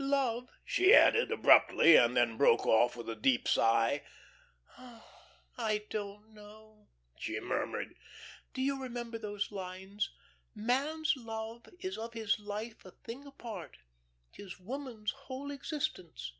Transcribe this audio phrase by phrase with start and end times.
[0.00, 4.00] Love," she added, abruptly, and then broke off with a deep sigh.
[4.78, 5.04] "Oh,
[5.56, 6.86] I don't know,"
[7.18, 7.96] she murmured.
[8.54, 10.08] "Do you remember those lines:
[10.54, 13.78] "Man's love is of his life a thing apart,
[14.32, 16.32] 'Tis woman's whole existence.